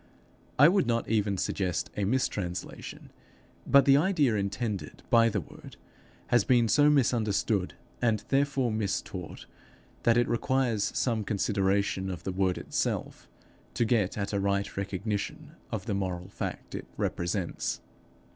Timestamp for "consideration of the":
11.23-12.31